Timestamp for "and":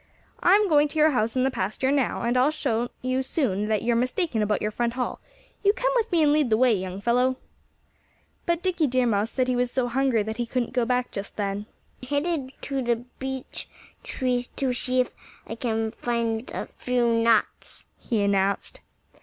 2.23-2.35, 6.23-6.33